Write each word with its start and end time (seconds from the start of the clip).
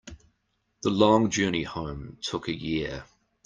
The 0.81 0.89
long 0.89 1.29
journey 1.29 1.61
home 1.61 2.17
took 2.23 2.47
a 2.47 2.55
year. 2.55 3.05